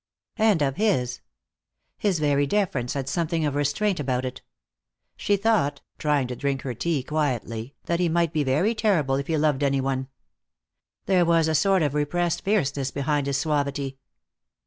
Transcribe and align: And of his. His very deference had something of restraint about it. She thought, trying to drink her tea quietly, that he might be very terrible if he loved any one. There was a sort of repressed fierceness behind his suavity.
And 0.39 0.63
of 0.63 0.77
his. 0.77 1.19
His 1.99 2.17
very 2.17 2.47
deference 2.47 2.95
had 2.95 3.07
something 3.07 3.45
of 3.45 3.53
restraint 3.53 3.99
about 3.99 4.25
it. 4.25 4.41
She 5.15 5.37
thought, 5.37 5.81
trying 5.99 6.25
to 6.29 6.35
drink 6.35 6.63
her 6.63 6.73
tea 6.73 7.03
quietly, 7.03 7.75
that 7.85 7.99
he 7.99 8.09
might 8.09 8.33
be 8.33 8.43
very 8.43 8.73
terrible 8.73 9.13
if 9.17 9.27
he 9.27 9.37
loved 9.37 9.61
any 9.61 9.79
one. 9.79 10.07
There 11.05 11.23
was 11.23 11.47
a 11.47 11.53
sort 11.53 11.83
of 11.83 11.93
repressed 11.93 12.43
fierceness 12.43 12.89
behind 12.89 13.27
his 13.27 13.37
suavity. 13.37 13.99